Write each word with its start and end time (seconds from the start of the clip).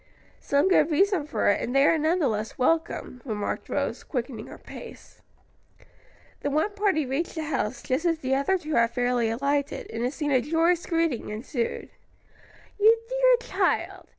"Some 0.39 0.67
good 0.67 0.89
reason 0.89 1.27
for 1.27 1.47
it, 1.49 1.61
and 1.61 1.75
they 1.75 1.85
are 1.85 1.95
none 1.99 2.17
the 2.17 2.27
less 2.27 2.57
welcome," 2.57 3.21
remarked 3.23 3.69
Rose, 3.69 4.03
quickening 4.03 4.47
her 4.47 4.57
pace. 4.57 5.21
The 6.39 6.49
one 6.49 6.73
party 6.73 7.05
reached 7.05 7.35
the 7.35 7.43
house 7.43 7.83
just 7.83 8.05
as 8.07 8.17
the 8.17 8.33
other 8.33 8.57
two 8.57 8.73
had 8.73 8.89
fairly 8.89 9.29
alighted, 9.29 9.91
and 9.91 10.03
a 10.03 10.09
scene 10.09 10.31
of 10.31 10.41
joyous 10.43 10.87
greeting 10.87 11.29
ensued. 11.29 11.91
"You 12.79 12.99
dear 13.07 13.47
child! 13.47 14.07